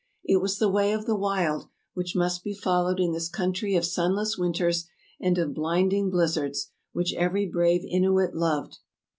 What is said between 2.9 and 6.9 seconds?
in this country of sunless winters and of blinding bliz zards,